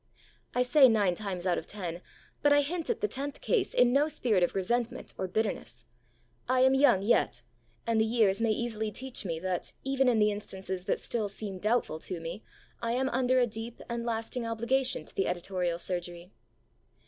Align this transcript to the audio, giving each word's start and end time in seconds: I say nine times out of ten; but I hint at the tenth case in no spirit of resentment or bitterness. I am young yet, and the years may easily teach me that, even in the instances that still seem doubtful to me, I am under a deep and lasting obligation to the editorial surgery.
I 0.55 0.63
say 0.63 0.89
nine 0.89 1.13
times 1.13 1.45
out 1.45 1.59
of 1.59 1.67
ten; 1.67 2.01
but 2.41 2.51
I 2.51 2.61
hint 2.61 2.89
at 2.89 3.01
the 3.01 3.07
tenth 3.07 3.39
case 3.39 3.71
in 3.71 3.93
no 3.93 4.07
spirit 4.07 4.41
of 4.41 4.55
resentment 4.55 5.13
or 5.15 5.27
bitterness. 5.27 5.85
I 6.49 6.61
am 6.61 6.73
young 6.73 7.03
yet, 7.03 7.43
and 7.85 8.01
the 8.01 8.05
years 8.05 8.41
may 8.41 8.49
easily 8.49 8.91
teach 8.91 9.25
me 9.25 9.37
that, 9.41 9.73
even 9.83 10.09
in 10.09 10.17
the 10.17 10.31
instances 10.31 10.85
that 10.85 10.99
still 10.99 11.29
seem 11.29 11.59
doubtful 11.59 11.99
to 11.99 12.19
me, 12.19 12.41
I 12.81 12.93
am 12.93 13.09
under 13.09 13.37
a 13.37 13.45
deep 13.45 13.79
and 13.89 14.03
lasting 14.03 14.43
obligation 14.43 15.05
to 15.05 15.13
the 15.13 15.27
editorial 15.27 15.77
surgery. 15.77 16.31